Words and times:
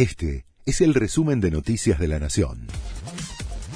Este 0.00 0.46
es 0.64 0.80
el 0.80 0.94
resumen 0.94 1.42
de 1.42 1.50
Noticias 1.50 1.98
de 1.98 2.08
la 2.08 2.18
Nación. 2.18 2.68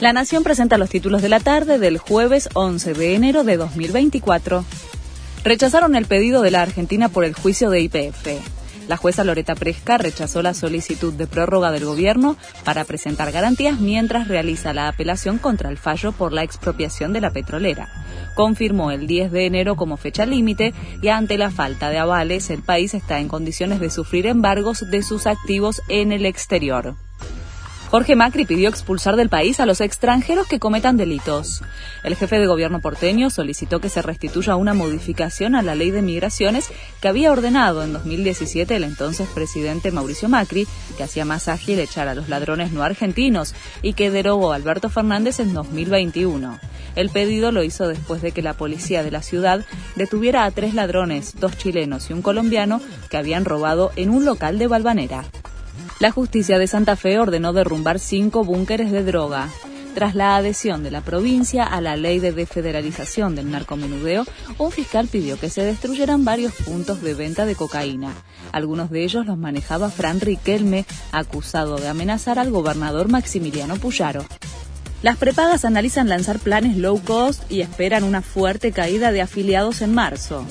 La 0.01 0.15
Nación 0.15 0.43
presenta 0.43 0.79
los 0.79 0.89
títulos 0.89 1.21
de 1.21 1.29
la 1.29 1.39
tarde 1.39 1.79
del 1.79 1.99
jueves 1.99 2.49
11 2.55 2.95
de 2.95 3.15
enero 3.15 3.45
de 3.45 3.59
2024. 3.59 4.65
Rechazaron 5.45 5.97
el 5.97 6.07
pedido 6.07 6.41
de 6.41 6.51
la 6.51 6.63
Argentina 6.63 7.11
por 7.11 7.27
el 7.27 7.35
juicio 7.35 7.69
de 7.69 7.83
IPF. 7.83 8.54
La 8.89 8.99
jueza 8.99 9.25
Loreta 9.25 9.55
Presca 9.55 9.97
rechazó 9.97 10.43
la 10.43 10.53
solicitud 10.53 11.13
de 11.15 11.27
prórroga 11.27 11.71
del 11.71 11.87
gobierno 11.87 12.37
para 12.65 12.85
presentar 12.85 13.33
garantías 13.33 13.81
mientras 13.81 14.29
realiza 14.29 14.75
la 14.75 14.89
apelación 14.89 15.39
contra 15.39 15.71
el 15.71 15.79
fallo 15.79 16.13
por 16.13 16.33
la 16.33 16.43
expropiación 16.43 17.13
de 17.13 17.23
la 17.23 17.31
petrolera. 17.31 17.89
Confirmó 18.35 18.91
el 18.91 19.07
10 19.07 19.33
de 19.33 19.47
enero 19.47 19.77
como 19.77 19.97
fecha 19.97 20.27
límite 20.27 20.75
y 21.01 21.09
ante 21.09 21.39
la 21.39 21.51
falta 21.51 21.89
de 21.89 21.99
avales 21.99 22.51
el 22.51 22.63
país 22.63 22.93
está 22.93 23.21
en 23.21 23.29
condiciones 23.29 23.81
de 23.81 23.91
sufrir 23.91 24.27
embargos 24.27 24.91
de 24.91 25.03
sus 25.03 25.27
activos 25.27 25.81
en 25.89 26.13
el 26.13 26.27
exterior. 26.27 26.97
Jorge 27.95 28.17
Macri 28.17 28.45
pidió 28.45 28.69
expulsar 28.69 29.15
del 29.15 29.29
país 29.29 29.61
a 29.61 29.67
los 29.67 29.81
extranjeros 29.81 30.49
que 30.49 30.59
cometan 30.59 30.97
delitos. 30.97 31.63
El 32.03 32.17
jefe 32.17 32.41
de 32.41 32.49
gobierno 32.49 32.81
porteño 32.81 33.31
solicitó 33.31 33.79
que 33.79 33.89
se 33.89 34.03
restituya 34.03 34.57
una 34.57 34.75
modificación 34.75 35.55
a 35.55 35.63
la 35.63 35.77
ley 35.77 35.93
de 35.93 36.03
migraciones 36.03 36.71
que 37.01 37.07
había 37.07 37.31
ordenado 37.31 37.85
en 37.85 37.93
2017 37.93 38.75
el 38.75 38.83
entonces 38.83 39.29
presidente 39.33 39.93
Mauricio 39.93 40.29
Macri, 40.29 40.67
que 40.97 41.05
hacía 41.05 41.25
más 41.25 41.47
ágil 41.47 41.79
echar 41.79 42.09
a 42.09 42.17
los 42.17 42.29
ladrones 42.29 42.73
no 42.73 42.83
argentinos 42.83 43.55
y 43.81 43.93
que 43.93 44.11
derogó 44.11 44.53
Alberto 44.53 44.91
Fernández 44.91 45.39
en 45.39 45.55
2021. 45.55 46.59
El 46.97 47.11
pedido 47.11 47.53
lo 47.53 47.63
hizo 47.63 47.87
después 47.87 48.23
de 48.23 48.33
que 48.33 48.43
la 48.43 48.55
policía 48.55 49.05
de 49.05 49.13
la 49.13 49.23
ciudad 49.23 49.65
detuviera 49.95 50.47
a 50.47 50.51
tres 50.51 50.75
ladrones, 50.75 51.35
dos 51.39 51.57
chilenos 51.57 52.11
y 52.11 52.13
un 52.13 52.23
colombiano, 52.23 52.81
que 53.09 53.19
habían 53.19 53.45
robado 53.45 53.93
en 53.95 54.11
un 54.11 54.25
local 54.25 54.59
de 54.59 54.67
Balvanera. 54.67 55.27
La 56.01 56.11
justicia 56.11 56.59
de 56.59 56.67
Santa 56.67 56.97
Fe 56.97 57.19
ordenó 57.19 57.53
derrumbar 57.53 57.99
cinco 57.99 58.45
búnkeres 58.45 58.91
de 58.91 59.05
droga. 59.05 59.49
Tras 59.95 60.17
la 60.17 60.37
adhesión 60.37 60.83
de 60.83 60.91
la 60.91 61.03
provincia 61.03 61.63
a 61.63 61.81
la 61.81 61.95
ley 61.97 62.19
de 62.19 62.33
desfederalización 62.33 63.37
del 63.37 63.53
narcomenudeo, 63.53 64.25
un 64.59 64.73
fiscal 64.73 65.07
pidió 65.07 65.39
que 65.39 65.51
se 65.51 65.63
destruyeran 65.63 66.25
varios 66.25 66.53
puntos 66.53 67.01
de 67.01 67.15
venta 67.15 67.47
de 67.47 67.55
cocaína. 67.55 68.13
Algunos 68.51 68.91
de 68.91 69.05
ellos 69.05 69.25
los 69.25 69.39
manejaba 69.39 69.91
Fran 69.91 70.21
Riquelme, 70.21 70.85
acusado 71.13 71.77
de 71.77 71.87
amenazar 71.87 72.41
al 72.41 72.51
gobernador 72.51 73.09
Maximiliano 73.09 73.77
Puyaro. 73.77 74.25
Las 75.03 75.17
prepagas 75.17 75.65
analizan 75.65 76.09
lanzar 76.09 76.41
planes 76.41 76.77
low 76.77 77.01
cost 77.05 77.51
y 77.51 77.61
esperan 77.61 78.03
una 78.03 78.21
fuerte 78.21 78.73
caída 78.73 79.13
de 79.13 79.23
afiliados 79.23 79.81
en 79.81 79.95
marzo 79.95 80.45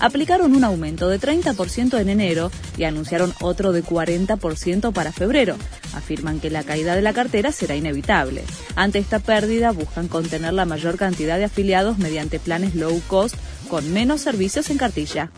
aplicaron 0.00 0.56
un 0.56 0.64
aumento 0.64 1.08
de 1.08 1.20
30% 1.20 2.00
en 2.00 2.08
enero 2.08 2.50
y 2.76 2.84
anunciaron 2.84 3.32
otro 3.40 3.72
de 3.72 3.84
40% 3.84 4.92
para 4.92 5.12
febrero. 5.12 5.56
Afirman 5.94 6.40
que 6.40 6.50
la 6.50 6.64
caída 6.64 6.96
de 6.96 7.02
la 7.02 7.12
cartera 7.12 7.52
será 7.52 7.76
inevitable. 7.76 8.42
Ante 8.76 8.98
esta 8.98 9.18
pérdida 9.18 9.70
buscan 9.72 10.08
contener 10.08 10.52
la 10.52 10.64
mayor 10.64 10.96
cantidad 10.96 11.38
de 11.38 11.44
afiliados 11.44 11.98
mediante 11.98 12.40
planes 12.40 12.74
low 12.74 13.00
cost 13.06 13.36
con 13.68 13.92
menos 13.92 14.20
servicios 14.20 14.70
en 14.70 14.78
cartilla. 14.78 15.30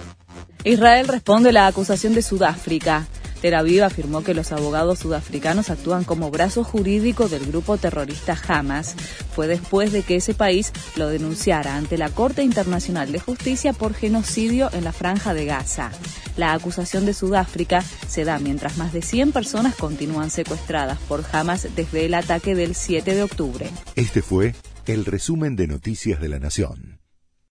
Israel 0.64 1.08
responde 1.08 1.52
la 1.52 1.66
acusación 1.66 2.14
de 2.14 2.22
Sudáfrica. 2.22 3.06
Tel 3.42 3.54
Aviv 3.54 3.82
afirmó 3.82 4.22
que 4.22 4.34
los 4.34 4.52
abogados 4.52 5.00
sudafricanos 5.00 5.68
actúan 5.68 6.04
como 6.04 6.30
brazo 6.30 6.62
jurídico 6.62 7.28
del 7.28 7.44
grupo 7.44 7.76
terrorista 7.76 8.38
Hamas. 8.46 8.94
Fue 9.34 9.48
después 9.48 9.90
de 9.90 10.04
que 10.04 10.14
ese 10.14 10.32
país 10.32 10.72
lo 10.94 11.08
denunciara 11.08 11.76
ante 11.76 11.98
la 11.98 12.08
Corte 12.10 12.44
Internacional 12.44 13.10
de 13.10 13.18
Justicia 13.18 13.72
por 13.72 13.94
genocidio 13.94 14.70
en 14.72 14.84
la 14.84 14.92
franja 14.92 15.34
de 15.34 15.44
Gaza. 15.44 15.90
La 16.36 16.52
acusación 16.52 17.04
de 17.04 17.14
Sudáfrica 17.14 17.82
se 17.82 18.22
da 18.22 18.38
mientras 18.38 18.78
más 18.78 18.92
de 18.92 19.02
100 19.02 19.32
personas 19.32 19.74
continúan 19.74 20.30
secuestradas 20.30 21.00
por 21.08 21.24
Hamas 21.32 21.66
desde 21.74 22.04
el 22.06 22.14
ataque 22.14 22.54
del 22.54 22.76
7 22.76 23.12
de 23.12 23.24
octubre. 23.24 23.68
Este 23.96 24.22
fue 24.22 24.54
el 24.86 25.04
resumen 25.04 25.56
de 25.56 25.66
Noticias 25.66 26.20
de 26.20 26.28
la 26.28 26.38
Nación. 26.38 27.01